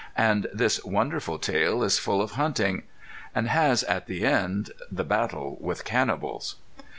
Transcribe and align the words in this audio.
And 0.17 0.47
this 0.51 0.83
wonderful 0.83 1.37
tale 1.37 1.83
is 1.83 1.99
full 1.99 2.23
of 2.23 2.31
hunting, 2.31 2.81
and 3.35 3.47
has 3.49 3.83
at 3.83 4.07
the 4.07 4.25
end 4.25 4.71
the 4.91 5.03
battle 5.03 5.59
with 5.61 5.85
cannibals. 5.85 6.55